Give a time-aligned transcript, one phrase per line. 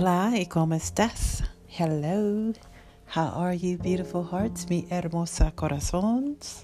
[0.00, 1.42] Hola, ¿y cómo estás?
[1.66, 2.52] Hello.
[3.16, 6.62] How are you, beautiful hearts, mi hermosa corazones?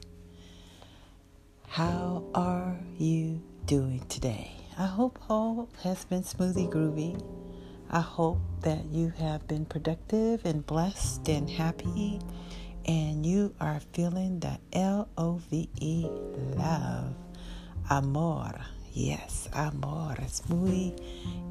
[1.67, 4.53] How are you doing today?
[4.79, 7.21] I hope all has been smoothie groovy.
[7.91, 12.21] I hope that you have been productive and blessed and happy
[12.87, 16.07] and you are feeling the L O V E
[16.57, 17.17] love.
[17.91, 18.61] Amor.
[18.95, 20.15] Yes, amor.
[20.21, 20.95] It's muy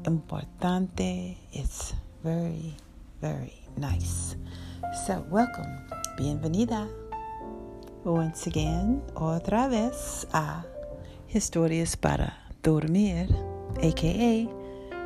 [0.04, 1.36] importante.
[1.52, 1.92] It's
[2.22, 2.74] very,
[3.20, 4.34] very nice.
[5.06, 5.68] So, welcome.
[6.16, 6.88] Bienvenida.
[8.02, 10.64] Once again, otra vez a
[11.28, 13.28] Historias para Dormir,
[13.82, 14.48] aka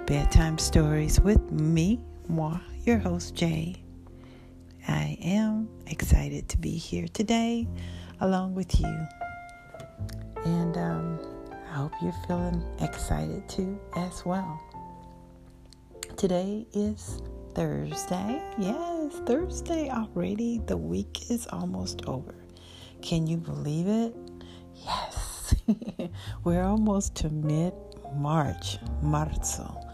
[0.07, 3.83] Bedtime Stories with me, moi, your host, Jay.
[4.87, 7.67] I am excited to be here today
[8.21, 9.09] along with you.
[10.45, 11.38] And um,
[11.71, 14.61] I hope you're feeling excited too as well.
[16.17, 17.21] Today is
[17.55, 18.43] Thursday.
[18.59, 20.63] Yes, Thursday already.
[20.67, 22.35] The week is almost over.
[23.03, 24.17] Can you believe it?
[24.75, 25.55] Yes.
[26.45, 27.75] We're almost to mid
[28.15, 29.85] March, Marzo.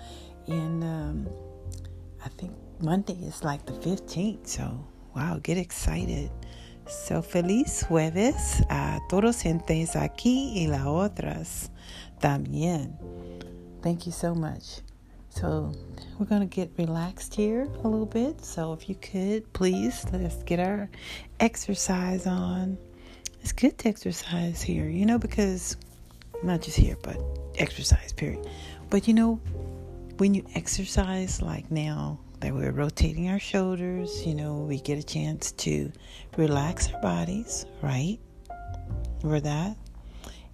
[0.46, 1.28] And um,
[2.24, 4.46] I think Monday is like the 15th.
[4.46, 4.86] So,
[5.16, 6.30] wow, get excited.
[6.86, 11.70] So feliz jueves a todos gentes aquí y las otras
[12.20, 12.96] también.
[13.82, 14.80] Thank you so much.
[15.30, 15.72] So
[16.18, 18.44] we're going to get relaxed here a little bit.
[18.44, 20.88] So if you could, please let's get our
[21.40, 22.78] exercise on.
[23.40, 25.76] It's good to exercise here, you know, because
[26.42, 27.18] not just here, but
[27.58, 28.48] exercise, period.
[28.90, 29.40] But you know,
[30.18, 35.52] when you exercise like now, we're rotating our shoulders, you know, we get a chance
[35.52, 35.92] to
[36.36, 38.18] relax our bodies, right?
[39.20, 39.76] For that.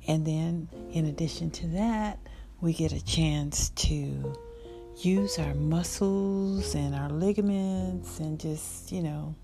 [0.07, 2.19] And then, in addition to that,
[2.61, 4.35] we get a chance to
[4.99, 9.35] use our muscles and our ligaments and just, you know,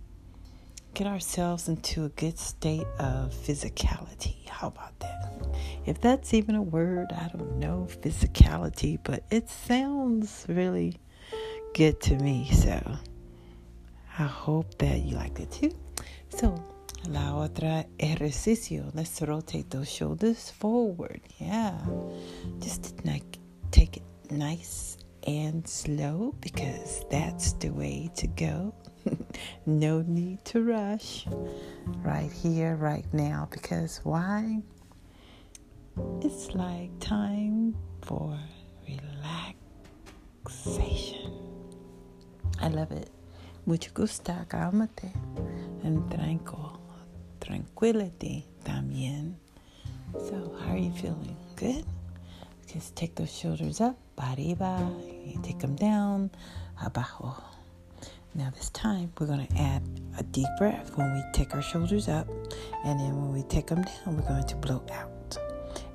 [0.94, 4.48] get ourselves into a good state of physicality.
[4.48, 5.46] How about that?
[5.84, 10.98] If that's even a word, I don't know, physicality, but it sounds really
[11.74, 12.50] good to me.
[12.52, 12.80] So
[14.18, 15.72] I hope that you liked it too.
[16.28, 16.54] So
[17.08, 18.90] la otra ejercicio.
[18.94, 21.20] Let's rotate those shoulders forward.
[21.38, 21.78] Yeah.
[22.60, 23.38] Just like
[23.70, 28.74] take it nice and slow because that's the way to go.
[29.66, 31.26] no need to rush
[32.02, 34.62] right here, right now, because why?
[36.20, 38.38] It's like time for
[40.46, 41.45] relaxation.
[42.60, 43.10] I love it.
[43.66, 45.12] Mucho gusta, cálmate.
[45.84, 46.80] And tranquil,
[47.40, 49.34] tranquility también.
[50.12, 51.36] So, how are you feeling?
[51.56, 51.84] Good?
[52.66, 54.90] Just take those shoulders up, arriba.
[55.24, 56.30] You take them down,
[56.84, 57.34] abajo.
[58.34, 59.82] Now, this time, we're going to add
[60.18, 62.28] a deep breath when we take our shoulders up.
[62.84, 65.38] And then when we take them down, we're going to blow out.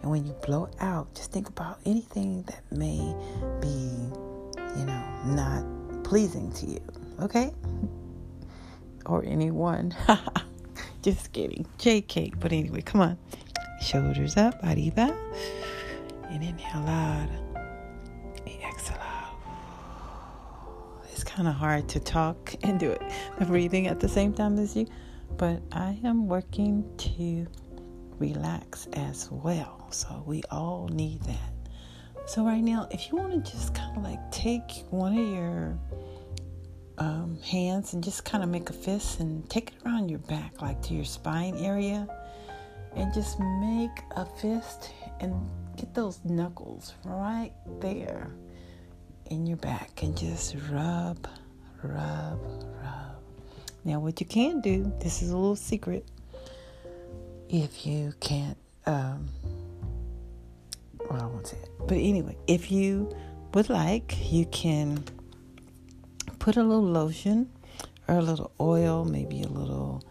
[0.02, 3.14] And when you blow out, just think about anything that may
[3.62, 3.92] be,
[4.78, 5.64] you know, not
[6.12, 6.82] pleasing to you,
[7.22, 7.54] okay?
[9.06, 9.96] Or anyone.
[11.02, 11.66] Just kidding.
[11.80, 12.38] JK.
[12.38, 13.18] But anyway, come on.
[13.80, 15.18] Shoulders up, arriba.
[16.28, 17.30] And inhale out.
[18.46, 19.38] Exhale out.
[21.14, 23.02] It's kind of hard to talk and do it,
[23.48, 24.88] breathing at the same time as you.
[25.38, 27.48] But I am working to
[28.20, 29.88] relax as well.
[29.92, 31.51] So we all need that.
[32.26, 35.78] So, right now, if you want to just kind of like take one of your
[36.98, 40.62] um, hands and just kind of make a fist and take it around your back,
[40.62, 42.08] like to your spine area,
[42.96, 45.34] and just make a fist and
[45.78, 48.32] get those knuckles right there
[49.30, 51.28] in your back and just rub,
[51.82, 52.40] rub,
[52.84, 53.16] rub.
[53.84, 56.06] Now, what you can do, this is a little secret.
[57.50, 59.28] If you can't, um,
[61.10, 61.71] well, I won't say it.
[61.88, 63.12] But anyway, if you
[63.54, 65.04] would like, you can
[66.40, 67.50] put a little lotion
[68.08, 70.04] or a little oil, maybe a little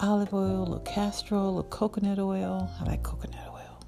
[0.00, 2.70] olive oil, a little castor oil, a little coconut oil.
[2.80, 3.80] I like coconut oil.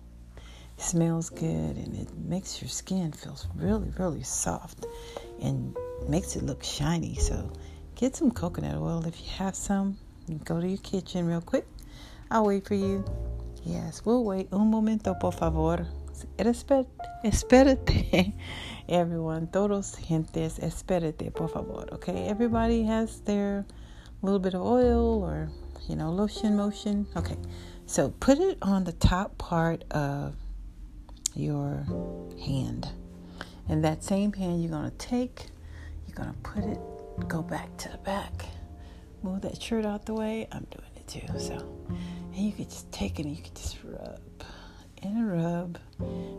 [0.76, 4.87] It smells good and it makes your skin feels really, really soft
[5.40, 5.76] and
[6.08, 7.14] makes it look shiny.
[7.17, 7.52] So
[7.94, 9.96] get some coconut oil if you have some.
[10.44, 11.67] Go to your kitchen real quick.
[12.31, 13.05] I'll wait for you.
[13.64, 14.49] Yes, we'll wait.
[14.52, 15.87] Un momento, por favor.
[17.25, 18.32] Espérate,
[18.88, 19.46] everyone.
[19.49, 21.87] Todos gentes, espérate, por favor.
[21.93, 23.67] Okay, everybody has their
[24.22, 25.50] little bit of oil or,
[25.88, 27.06] you know, lotion motion.
[27.17, 27.37] Okay,
[27.87, 30.34] so put it on the top part of
[31.34, 31.87] your
[32.44, 32.88] hand.
[33.69, 35.46] And that same hand, you're going to take
[36.11, 38.46] you're going to put it, go back to the back,
[39.22, 40.49] move that shirt out the way.
[40.50, 41.38] I'm doing it too.
[41.38, 41.55] So,
[42.34, 44.19] and you could just take it and you could just rub
[45.02, 45.79] and rub,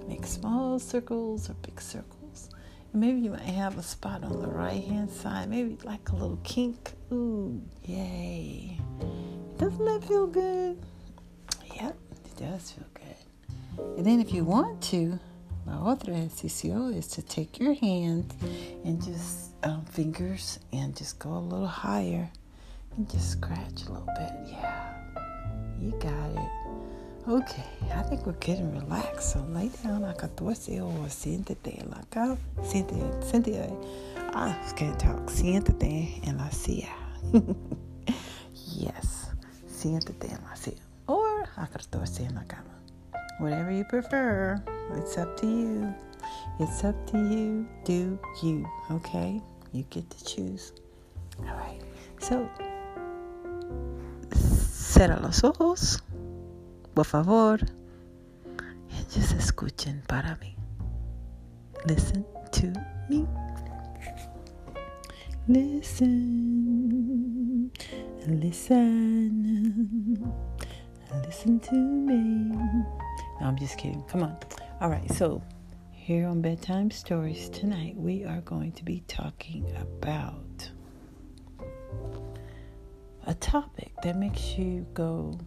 [0.07, 2.49] make small circles or big circles.
[2.91, 6.15] And maybe you might have a spot on the right hand side, maybe like a
[6.15, 6.93] little kink.
[7.11, 8.77] Ooh, yay.
[9.57, 10.77] Doesn't that feel good?
[11.75, 13.97] Yep, it does feel good.
[13.97, 15.19] And then if you want to,
[15.65, 18.33] my other ejercicio is to take your hands
[18.83, 22.29] and just um, fingers and just go a little higher
[22.97, 24.31] and just scratch a little bit.
[24.47, 24.93] Yeah,
[25.79, 26.20] you got.
[27.27, 27.63] Okay,
[27.93, 29.33] I think we're getting relaxed.
[29.33, 30.25] So lay down like eh?
[30.25, 33.75] a torce or siéntate like a siéntate, siéntate.
[34.33, 35.29] I can't talk.
[35.29, 36.89] Siéntate en la silla.
[38.75, 39.29] yes,
[39.67, 40.81] siéntate en la silla.
[41.07, 42.73] Or acostarse en la cama.
[43.39, 44.63] Whatever you prefer,
[44.95, 45.93] it's up to you.
[46.59, 47.67] It's up to you.
[47.85, 49.39] Do you, okay?
[49.73, 50.73] You get to choose.
[51.39, 51.81] All right.
[52.19, 52.49] So,
[54.33, 56.01] cierra los ojos.
[56.93, 57.59] Por favor,
[59.09, 60.55] just escuchen para mí.
[61.85, 62.71] Listen to
[63.09, 63.27] me.
[65.47, 66.61] Listen,
[68.27, 70.21] listen,
[71.25, 72.55] listen to me.
[73.39, 74.03] No, I'm just kidding.
[74.03, 74.37] Come on.
[74.79, 75.41] All right, so
[75.91, 80.69] here on Bedtime Stories tonight, we are going to be talking about
[83.27, 85.37] a topic that makes you go,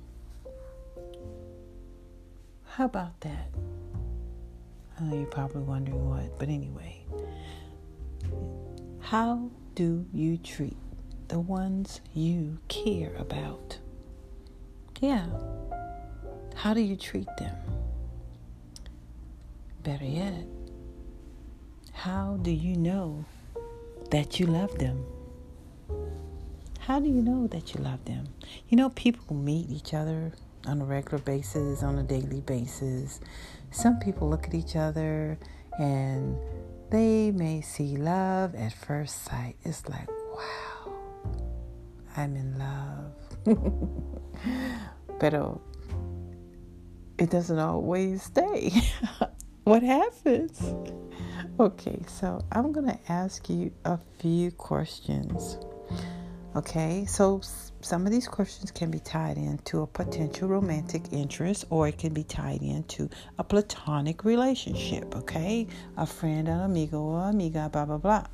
[2.76, 3.50] how about that?
[4.98, 7.04] I know you're probably wondering what, but anyway.
[8.98, 10.76] How do you treat
[11.28, 13.78] the ones you care about?
[15.00, 15.26] Yeah.
[16.56, 17.54] How do you treat them?
[19.84, 20.44] Better yet,
[21.92, 23.24] how do you know
[24.10, 25.04] that you love them?
[26.80, 28.26] How do you know that you love them?
[28.68, 30.32] You know, people meet each other
[30.66, 33.20] on a regular basis, on a daily basis.
[33.70, 35.38] Some people look at each other
[35.78, 36.36] and
[36.90, 39.56] they may see love at first sight.
[39.64, 40.92] It's like, wow,
[42.16, 43.12] I'm in love.
[45.18, 45.60] Pero
[47.18, 48.72] it doesn't always stay.
[49.64, 50.62] what happens?
[51.60, 55.58] Okay, so I'm going to ask you a few questions.
[56.56, 57.40] Okay, so
[57.80, 62.14] some of these questions can be tied into a potential romantic interest or it can
[62.14, 65.16] be tied into a platonic relationship.
[65.16, 65.66] Okay,
[65.96, 68.24] a friend, an amigo, or amiga, blah, blah, blah.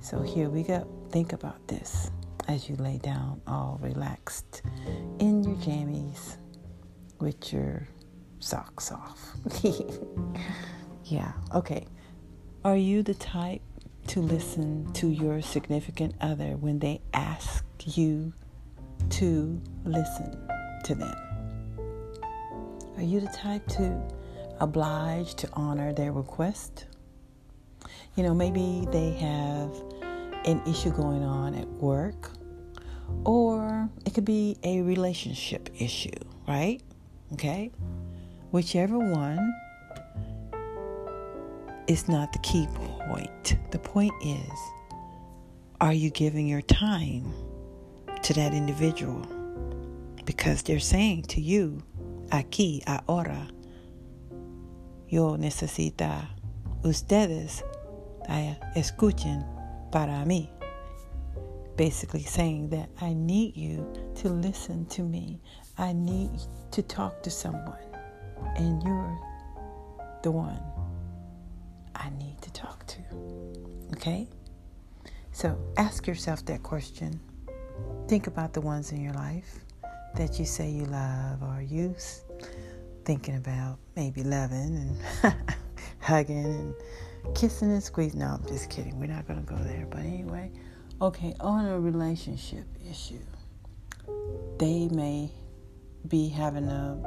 [0.00, 0.88] So here we go.
[1.10, 2.10] Think about this
[2.48, 4.62] as you lay down all relaxed
[5.18, 6.36] in your jammies
[7.20, 7.86] with your
[8.38, 9.36] socks off.
[11.04, 11.86] yeah, okay.
[12.64, 13.60] Are you the type
[14.08, 18.32] to listen to your significant other when they ask you
[19.10, 20.48] to listen
[20.84, 21.16] to them?
[22.96, 24.02] Are you the type to
[24.60, 26.86] oblige to honor their request?
[28.16, 29.70] You know, maybe they have
[30.44, 32.30] an issue going on at work,
[33.24, 36.80] or it could be a relationship issue, right?
[37.34, 37.70] Okay?
[38.50, 39.54] Whichever one
[41.86, 42.66] is not the key
[43.08, 43.56] point.
[43.70, 44.50] The point is
[45.80, 47.32] are you giving your time
[48.22, 49.24] to that individual?
[50.24, 51.82] Because they're saying to you,
[52.30, 53.48] aquí, ahora,
[55.08, 56.26] yo necesita
[56.82, 57.62] ustedes
[58.28, 59.44] eh, escuchen
[59.90, 60.50] para mí.
[61.76, 63.86] Basically saying that I need you
[64.16, 65.40] to listen to me.
[65.78, 66.30] I need
[66.72, 67.78] to talk to someone.
[68.56, 69.18] And you're
[70.24, 70.60] the one
[71.98, 72.98] I need to talk to.
[73.94, 74.28] Okay?
[75.32, 77.20] So ask yourself that question.
[78.08, 79.60] Think about the ones in your life
[80.14, 82.22] that you say you love or use.
[83.04, 85.34] thinking about maybe loving and
[86.00, 86.74] hugging and
[87.34, 88.20] kissing and squeezing.
[88.20, 89.00] No, I'm just kidding.
[89.00, 89.86] We're not going to go there.
[89.88, 90.52] But anyway,
[91.00, 93.24] okay, on a relationship issue,
[94.58, 95.30] they may
[96.06, 97.00] be having a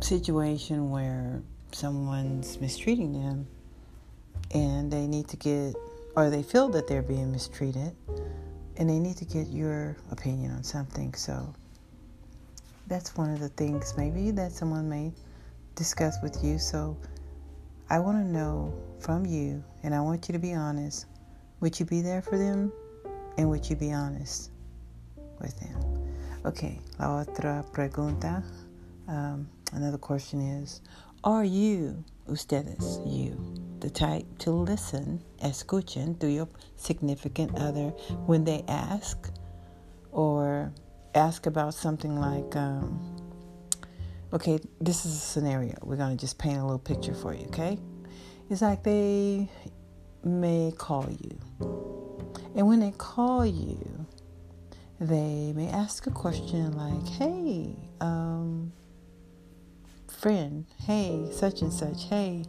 [0.00, 3.46] situation where someone's mistreating them
[4.52, 5.74] and they need to get,
[6.16, 7.94] or they feel that they're being mistreated
[8.76, 11.14] and they need to get your opinion on something.
[11.14, 11.54] So
[12.86, 15.12] that's one of the things maybe that someone may
[15.74, 16.58] discuss with you.
[16.58, 16.96] So
[17.90, 21.06] I want to know from you, and I want you to be honest.
[21.60, 22.72] Would you be there for them?
[23.36, 24.50] And would you be honest
[25.40, 25.76] with them?
[26.44, 28.42] Okay, la otra pregunta.
[29.08, 30.80] Um, another question is
[31.24, 33.40] Are you, ustedes, you,
[33.80, 37.88] the type to listen, escuchen, to your significant other
[38.26, 39.30] when they ask
[40.12, 40.70] or
[41.14, 43.16] ask about something like, um,
[44.34, 45.74] okay, this is a scenario.
[45.80, 47.78] We're going to just paint a little picture for you, okay?
[48.50, 49.48] It's like they
[50.24, 51.40] may call you.
[52.54, 54.06] And when they call you,
[55.00, 58.74] they may ask a question like, hey, um,
[60.24, 62.42] friend, hey, such and such, hey,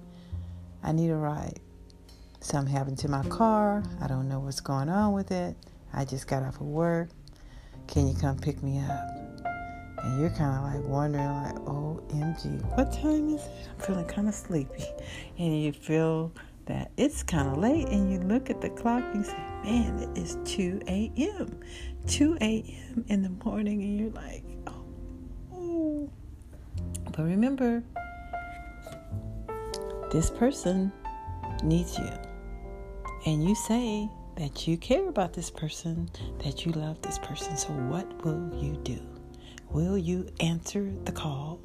[0.81, 1.59] I need a ride.
[2.39, 3.83] Something happened to my car.
[3.99, 5.57] I don't know what's going on with it.
[5.91, 7.09] I just got off of work.
[7.87, 9.05] Can you come pick me up?
[10.05, 13.51] And you're kind of like wondering, like, OMG, what time is it?
[13.69, 14.85] I'm feeling kind of sleepy.
[15.37, 16.31] And you feel
[16.67, 19.99] that it's kind of late, and you look at the clock and you say, man,
[19.99, 21.59] it is 2 a.m.
[22.07, 23.03] 2 a.m.
[23.09, 24.54] in the morning, and you're like.
[27.15, 27.81] But remember,
[30.11, 30.91] this person
[31.63, 32.11] needs you.
[33.25, 36.09] And you say that you care about this person,
[36.43, 37.55] that you love this person.
[37.55, 38.99] So, what will you do?
[39.69, 41.59] Will you answer the call?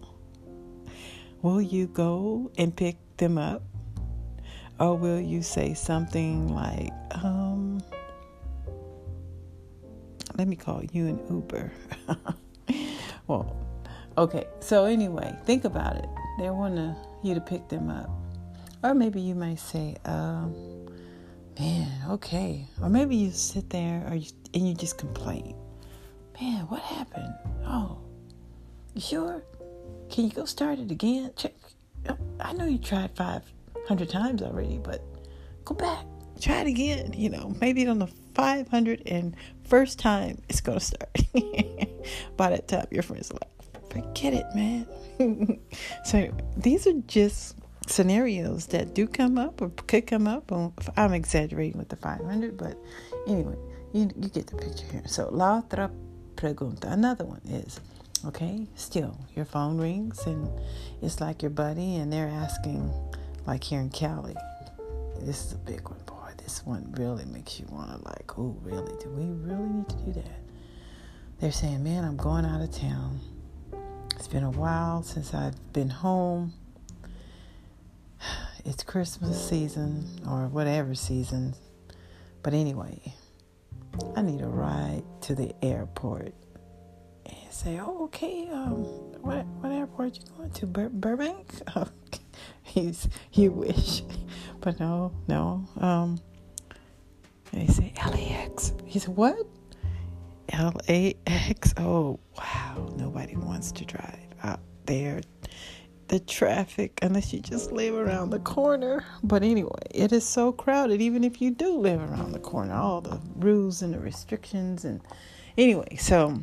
[1.42, 3.62] Will you go and pick them up?
[4.78, 6.92] Or will you say something like,
[7.22, 7.82] um,
[10.38, 11.72] let me call you an Uber?
[13.26, 13.56] well,
[14.16, 14.46] okay.
[14.60, 16.08] So, anyway, think about it.
[16.38, 18.10] They want you to pick them up.
[18.82, 20.54] Or maybe you might say, um,
[21.58, 22.66] man, okay.
[22.82, 25.54] Or maybe you sit there or you, and you just complain.
[26.40, 27.34] Man, what happened?
[27.66, 27.98] Oh,
[28.94, 29.42] you sure?
[30.10, 31.30] Can you go start it again?
[31.36, 31.54] Check.
[32.40, 35.02] I know you tried 500 times already, but
[35.64, 36.06] go back.
[36.40, 37.12] Try it again.
[37.14, 41.10] You know, maybe on the 501st time it's going to start.
[42.36, 43.42] By that time, your friends like,
[43.90, 44.86] forget it, man.
[46.04, 47.56] so, these are just
[47.86, 50.50] scenarios that do come up or could come up.
[50.52, 52.78] Um, I'm exaggerating with the 500, but
[53.26, 53.56] anyway,
[53.92, 55.02] you, you get the picture here.
[55.06, 55.90] So, la otra
[56.36, 56.90] pregunta.
[56.90, 57.80] Another one is,
[58.26, 60.48] okay, still, your phone rings and
[61.02, 62.92] it's like your buddy and they're asking,
[63.46, 64.36] like here in Cali,
[65.20, 66.30] this is a big one, boy.
[66.38, 68.92] This one really makes you want to like, oh, really?
[69.02, 70.40] Do we really need to do that?
[71.40, 73.20] They're saying, man, I'm going out of town.
[74.30, 76.52] Been a while since I've been home
[78.64, 81.54] it's Christmas season or whatever season.
[82.42, 83.12] But anyway,
[84.16, 86.32] I need a ride to the airport.
[87.26, 88.84] And say, oh, okay, um,
[89.20, 90.66] what, what airport you going to?
[90.66, 91.46] Bur- Burbank?
[92.62, 94.02] He's, you wish.
[94.62, 95.66] But no, no.
[95.78, 96.20] Um,
[97.50, 98.74] and he say LAX.
[98.84, 99.38] He said, what?
[100.52, 101.74] LAX?
[101.78, 102.88] Oh, wow.
[102.96, 105.20] Nobody wants to drive out there
[106.08, 109.04] the traffic unless you just live around the corner.
[109.22, 113.00] But anyway, it is so crowded, even if you do live around the corner, all
[113.00, 114.84] the rules and the restrictions.
[114.84, 115.00] And
[115.56, 116.36] anyway, so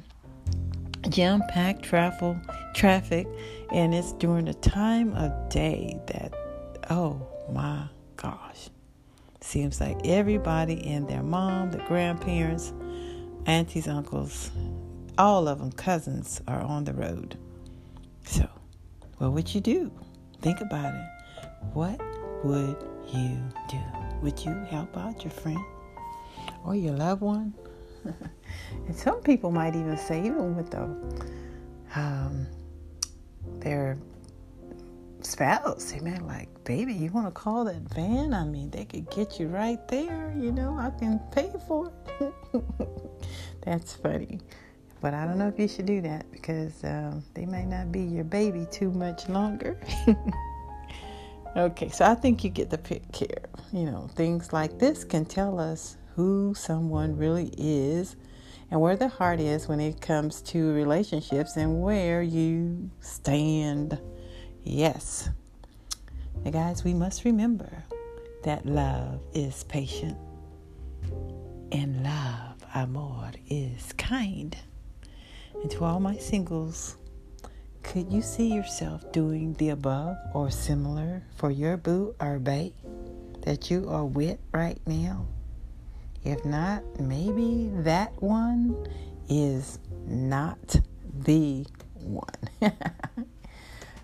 [1.09, 2.39] jam packed travel,
[2.73, 3.27] traffic,
[3.71, 6.33] and it's during a time of day that,
[6.89, 7.21] oh
[7.51, 8.69] my gosh,
[9.41, 12.71] seems like everybody and their mom, the grandparents,
[13.47, 14.51] aunties, uncles,
[15.17, 17.37] all of them, cousins, are on the road.
[18.25, 18.47] So,
[19.17, 19.91] what would you do?
[20.41, 21.49] Think about it.
[21.73, 21.99] What
[22.43, 22.77] would
[23.11, 23.39] you
[23.69, 23.79] do?
[24.21, 25.63] Would you help out your friend
[26.65, 27.53] or your loved one?
[28.03, 30.83] and some people might even say, even with the
[31.95, 32.45] um,
[33.59, 33.97] their
[35.27, 38.33] spouse, they might like, baby, you want to call that van?
[38.33, 40.33] I mean, they could get you right there.
[40.37, 42.33] You know, I can pay for it.
[43.61, 44.39] That's funny.
[45.01, 48.01] But I don't know if you should do that because um, they may not be
[48.01, 49.79] your baby too much longer.
[51.55, 53.27] okay, so I think you get the picture.
[53.71, 58.15] You know, things like this can tell us who someone really is
[58.71, 63.99] and where the heart is when it comes to relationships and where you stand.
[64.69, 65.29] Yes.
[66.43, 67.85] Now, guys, we must remember
[68.43, 70.17] that love is patient
[71.71, 74.57] and love, amor, is kind.
[75.61, 76.97] And to all my singles,
[77.81, 82.73] could you see yourself doing the above or similar for your boo or bae
[83.43, 85.27] that you are with right now?
[86.25, 88.85] If not, maybe that one
[89.29, 90.81] is not
[91.23, 91.65] the
[92.01, 92.27] one.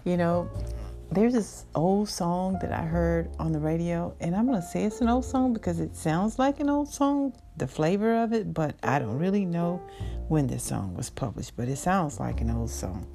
[0.04, 0.50] you know,
[1.12, 4.84] there's this old song that I heard on the radio, and I'm going to say
[4.84, 8.54] it's an old song because it sounds like an old song, the flavor of it,
[8.54, 9.82] but I don't really know
[10.28, 13.06] when this song was published, but it sounds like an old song.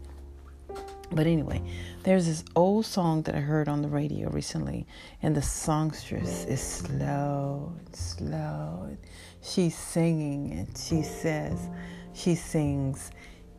[1.11, 1.63] But anyway,
[2.05, 4.87] there's this old song that I heard on the radio recently,
[5.23, 8.85] and the songstress is slow and slow.
[8.89, 8.99] And
[9.41, 11.69] she's singing, and she says,
[12.13, 13.11] she sings,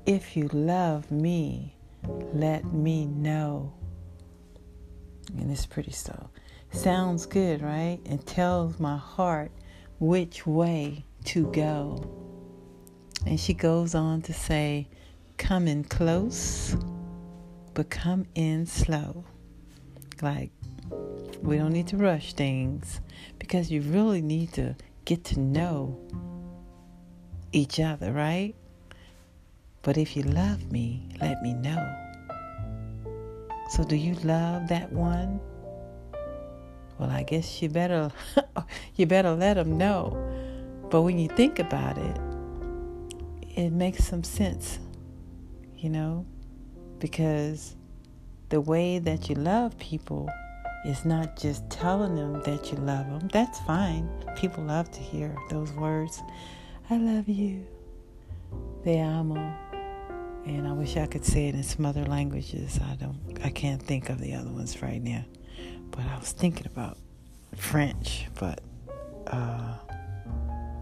[0.05, 1.75] If you love me,
[2.07, 3.73] let me know.
[5.37, 6.29] And it's pretty slow.
[6.71, 7.99] Sounds good, right?
[8.05, 9.51] And tells my heart
[9.99, 12.03] which way to go.
[13.25, 14.87] And she goes on to say,
[15.37, 16.75] Come in close
[17.79, 19.23] but come in slow.
[20.21, 20.51] Like,
[21.41, 22.99] we don't need to rush things
[23.37, 24.75] because you really need to
[25.05, 25.97] get to know
[27.53, 28.53] each other, right?
[29.81, 31.95] But if you love me, let me know.
[33.69, 35.39] So, do you love that one?
[36.97, 38.11] Well, I guess you better
[38.95, 40.17] you better let them know.
[40.89, 42.17] But when you think about it,
[43.55, 44.79] it makes some sense,
[45.77, 46.25] you know?
[46.99, 47.75] because
[48.49, 50.29] the way that you love people
[50.85, 53.27] is not just telling them that you love them.
[53.33, 54.09] That's fine.
[54.35, 56.21] People love to hear those words.
[56.89, 57.65] I love you.
[58.83, 59.68] Te amo.
[60.49, 62.79] And I wish I could say it in some other languages.
[62.83, 65.23] I don't I can't think of the other ones right now.
[65.91, 66.97] But I was thinking about
[67.55, 68.59] French, but
[69.27, 69.75] uh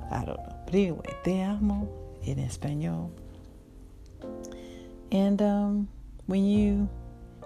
[0.09, 0.55] I don't know.
[0.65, 1.89] But anyway, te amo
[2.23, 3.11] in Espanol.
[5.11, 5.89] And um
[6.27, 6.87] when you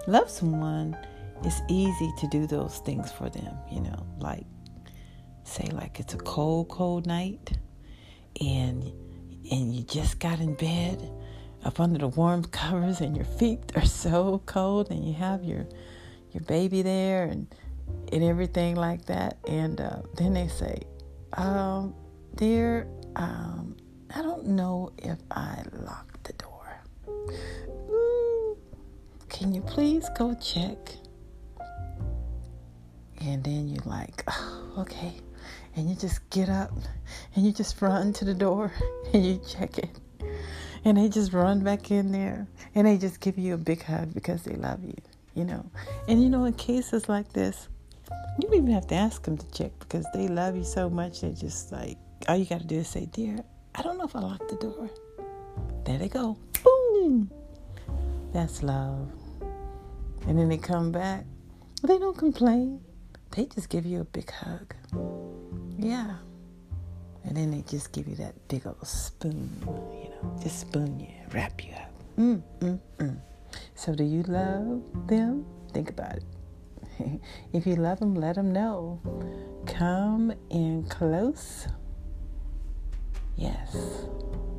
[0.06, 0.96] love someone,
[1.44, 4.46] it's easy to do those things for them, you know, like
[5.44, 7.58] say like it's a cold, cold night
[8.40, 8.84] and
[9.52, 11.12] and you just got in bed
[11.64, 15.68] up under the warm covers and your feet are so cold and you have your
[16.32, 17.48] your baby there and
[18.12, 20.82] and everything like that and uh, then they say
[21.34, 21.94] um,
[22.36, 23.76] dear um,
[24.16, 26.82] i don't know if i locked the door
[29.42, 30.78] can you please go check?
[33.22, 35.14] And then you're like, oh, okay.
[35.76, 36.72] And you just get up
[37.36, 38.72] and you just run to the door
[39.14, 39.90] and you check it.
[40.84, 44.14] And they just run back in there and they just give you a big hug
[44.14, 44.96] because they love you,
[45.36, 45.70] you know.
[46.08, 47.68] And you know, in cases like this,
[48.10, 51.22] you don't even have to ask them to check because they love you so much.
[51.22, 53.44] They're just like, all you got to do is say, Dear,
[53.76, 54.90] I don't know if I locked the door.
[55.86, 56.38] There they go.
[56.64, 57.30] Boom.
[58.34, 59.12] That's love.
[60.28, 61.26] And then they come back.
[61.84, 62.82] They don't complain.
[63.32, 64.76] They just give you a big hug.
[65.78, 66.16] Yeah.
[67.24, 69.50] And then they just give you that big old spoon,
[70.04, 70.11] you know,
[70.42, 71.92] just spoon you, wrap you up.
[72.18, 73.22] Mm, mm, mm.
[73.76, 75.46] So, do you love them?
[75.74, 77.22] Think about it.
[77.54, 79.00] if you love them, let them know.
[79.66, 81.68] Come in close.
[83.36, 83.76] Yes,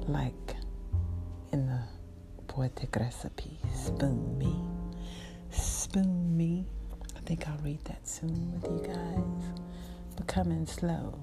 [0.08, 0.56] like
[1.52, 1.80] in the
[2.48, 4.72] poetic recipe, spoon me
[5.92, 6.64] spoon me.
[7.16, 9.60] I think I'll read that soon with you guys.
[10.16, 11.18] But coming slow.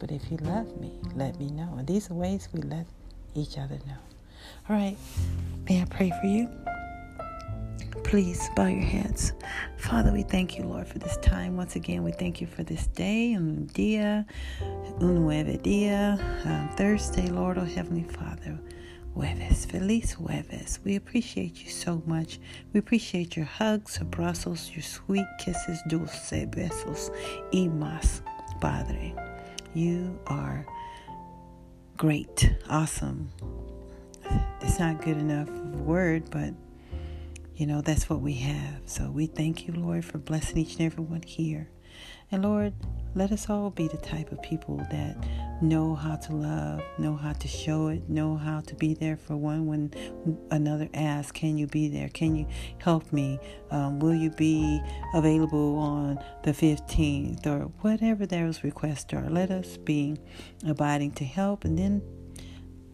[0.00, 1.74] But if you love me, let me know.
[1.78, 2.86] And these are ways we let
[3.34, 4.00] each other know.
[4.68, 4.96] All right.
[5.68, 6.48] May I pray for you?
[8.02, 9.32] Please bow your heads.
[9.76, 11.56] Father, we thank you, Lord, for this time.
[11.56, 14.26] Once again, we thank you for this day, un dia,
[15.00, 18.58] un nueve dia, um, Thursday, Lord, oh Heavenly Father
[19.14, 19.66] jueves.
[19.66, 20.78] Feliz jueves.
[20.84, 22.38] We appreciate you so much.
[22.72, 27.10] We appreciate your hugs, abrazos, your sweet kisses, dulce besos,
[27.52, 28.22] y más,
[28.60, 29.14] Padre.
[29.74, 30.66] You are
[31.96, 33.30] great, awesome.
[34.60, 36.54] It's not good enough word, but
[37.54, 38.80] you know, that's what we have.
[38.86, 41.68] So we thank you, Lord, for blessing each and every one here.
[42.32, 42.72] And Lord,
[43.14, 45.16] let us all be the type of people that
[45.60, 49.36] know how to love, know how to show it, know how to be there for
[49.36, 49.92] one when
[50.50, 52.08] another asks, Can you be there?
[52.08, 52.46] Can you
[52.78, 53.40] help me?
[53.70, 54.80] Um, will you be
[55.14, 57.46] available on the 15th?
[57.46, 59.28] Or whatever those requests are.
[59.28, 60.16] Let us be
[60.64, 61.64] abiding to help.
[61.64, 62.02] And then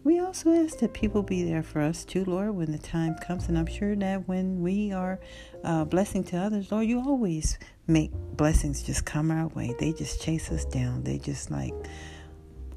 [0.07, 3.49] we also ask that people be there for us too, Lord, when the time comes.
[3.49, 5.19] And I'm sure that when we are
[5.65, 9.75] uh, blessing to others, Lord, you always make blessings just come our way.
[9.77, 11.03] They just chase us down.
[11.03, 11.73] They just like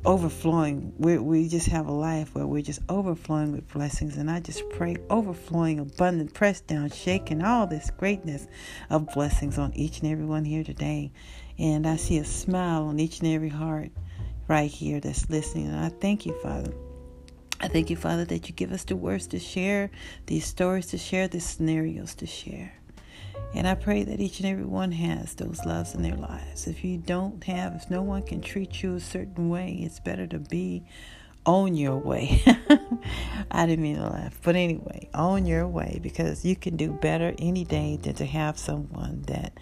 [0.05, 0.93] overflowing.
[0.99, 4.17] We we just have a life where we're just overflowing with blessings.
[4.17, 8.49] And I just pray overflowing, abundant, pressed down, shaking all this greatness
[8.91, 11.13] of blessings on each and every one here today.
[11.61, 13.93] And I see a smile on each and every heart
[14.49, 15.69] right here that's listening.
[15.69, 16.73] And I thank you, Father.
[17.61, 19.91] I thank you, Father, that you give us the words to share,
[20.27, 22.73] these stories to share, these scenarios to share.
[23.55, 26.67] And I pray that each and every one has those loves in their lives.
[26.67, 30.27] If you don't have, if no one can treat you a certain way, it's better
[30.29, 30.85] to be
[31.45, 32.43] on your way.
[33.51, 34.39] I didn't mean to laugh.
[34.43, 38.59] But anyway, on your way because you can do better any day than to have
[38.59, 39.53] someone that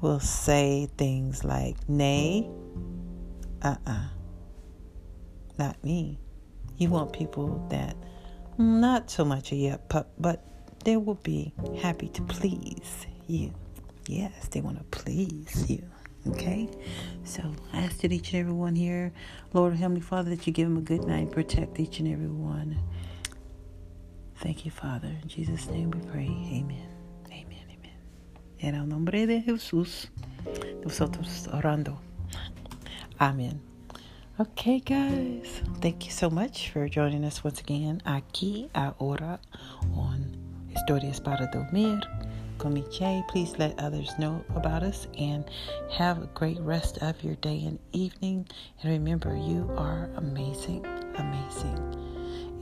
[0.00, 2.48] will say things like, nay,
[3.62, 4.08] uh uh-uh, uh,
[5.58, 6.20] not me.
[6.78, 7.96] You want people that,
[8.58, 10.44] not so much a yet, but, but
[10.84, 13.52] they will be happy to please you.
[14.06, 15.82] Yes, they want to please you.
[16.28, 16.68] Okay?
[17.24, 19.12] So I ask that each and every one here,
[19.52, 22.78] Lord Heavenly Father, that you give them a good night, protect each and every one.
[24.36, 25.08] Thank you, Father.
[25.22, 26.26] In Jesus' name we pray.
[26.26, 26.88] Amen.
[27.28, 27.64] Amen.
[27.70, 27.98] Amen.
[28.60, 30.08] En el nombre de Jesús,
[30.84, 31.98] nosotros orando.
[33.20, 33.60] Amen.
[34.38, 35.62] Okay, guys.
[35.80, 39.40] Thank you so much for joining us once again aquí, ahora,
[39.94, 40.36] on
[40.68, 42.02] Historias para Dormir.
[42.58, 43.26] Komiche.
[43.28, 45.50] Please let others know about us and
[45.90, 48.46] have a great rest of your day and evening.
[48.82, 50.84] And remember, you are amazing,
[51.16, 51.78] amazing.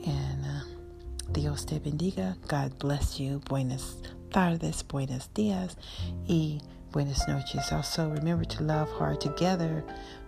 [0.07, 2.37] And uh, Dios te bendiga.
[2.47, 3.41] God bless you.
[3.47, 3.97] Buenas
[4.31, 5.75] tardes, buenos dias,
[6.29, 6.61] y
[6.93, 7.73] buenas noches.
[7.73, 9.83] Also, remember to love hard together.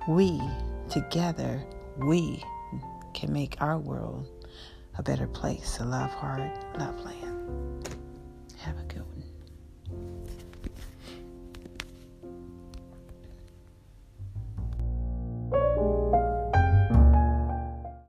[0.09, 0.41] We,
[0.91, 1.65] together,
[1.99, 2.43] we
[3.15, 4.27] can make our world
[4.99, 5.79] a better place.
[5.81, 7.96] A love hard, love land.